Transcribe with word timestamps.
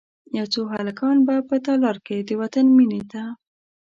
یو 0.37 0.45
څو 0.53 0.61
هلکان 0.73 1.17
به 1.27 1.35
په 1.49 1.55
تالار 1.65 1.97
کې، 2.05 2.17
د 2.27 2.29
وطن 2.41 2.65
میینې 2.77 3.01
ته، 3.11 3.23